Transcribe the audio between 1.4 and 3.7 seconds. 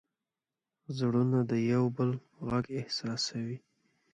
د یو بل غږ احساسوي.